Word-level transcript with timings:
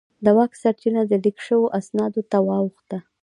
د 0.23 0.25
واک 0.37 0.51
سرچینه 0.61 1.01
د 1.07 1.11
لیک 1.23 1.37
شوو 1.47 1.73
اسنادو 1.79 2.21
ته 2.31 2.37
واوښته. 2.47 2.97